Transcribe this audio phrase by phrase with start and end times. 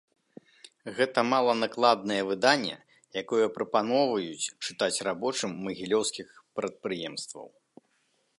[0.99, 2.77] Гэта маланакладнае выданне,
[3.21, 6.27] якое прапаноўваюць чытаць рабочым магілёўскіх
[6.61, 7.47] прадпрыемстваў.